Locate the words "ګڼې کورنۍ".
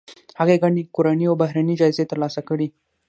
0.63-1.25